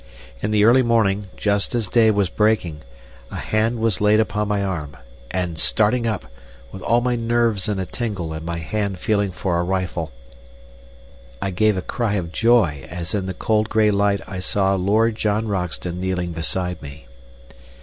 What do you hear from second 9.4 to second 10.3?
a rifle,